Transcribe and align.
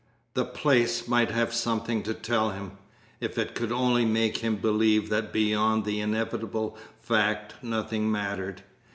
The 0.33 0.45
place 0.45 1.07
might 1.07 1.29
have 1.29 1.53
something 1.53 2.01
to 2.01 2.15
tell 2.15 2.49
him. 2.49 2.71
If 3.19 3.37
it 3.37 3.53
could 3.53 3.71
only 3.71 4.03
make 4.03 4.37
him 4.39 4.55
believe 4.55 5.09
that 5.09 5.31
beyond 5.31 5.85
the 5.85 5.99
inevitable 5.99 6.75
fact 6.99 7.53
nothing 7.63 8.11
mattered. 8.11 8.63